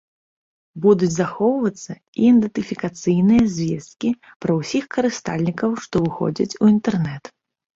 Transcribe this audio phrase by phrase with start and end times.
[0.85, 4.09] Будуць захоўвацца і ідэнтыфікацыйныя звесткі
[4.47, 7.23] пра ўсіх карыстальнікаў, што выходзяць у інтэрнэт.